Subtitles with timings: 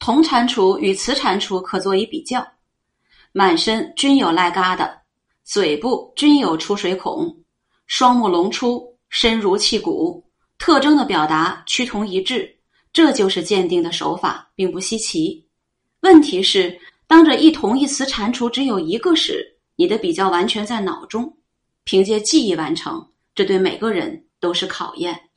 [0.00, 2.44] 铜蟾蜍与雌蟾蜍可做一比较，
[3.32, 4.90] 满身均有癞疙瘩，
[5.44, 7.36] 嘴部均有出水孔，
[7.86, 10.24] 双目隆出，身如气骨。
[10.58, 12.50] 特征的表达趋同一致，
[12.94, 15.46] 这就是鉴定的手法并不稀奇。
[16.00, 19.46] 问题是，当这一同一雌蟾蜍只有一个时，
[19.76, 21.30] 你的比较完全在脑中，
[21.84, 25.29] 凭借记忆完成，这对每个人都是考验。